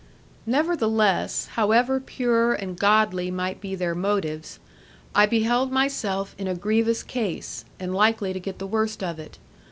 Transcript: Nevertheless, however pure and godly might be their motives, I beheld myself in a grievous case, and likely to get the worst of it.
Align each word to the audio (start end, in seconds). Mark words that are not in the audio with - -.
Nevertheless, 0.47 1.45
however 1.53 1.99
pure 1.99 2.55
and 2.55 2.75
godly 2.75 3.29
might 3.29 3.61
be 3.61 3.75
their 3.75 3.93
motives, 3.93 4.57
I 5.13 5.27
beheld 5.27 5.71
myself 5.71 6.33
in 6.39 6.47
a 6.47 6.55
grievous 6.55 7.03
case, 7.03 7.65
and 7.79 7.93
likely 7.93 8.33
to 8.33 8.39
get 8.39 8.57
the 8.57 8.65
worst 8.65 9.03
of 9.03 9.19
it. 9.19 9.37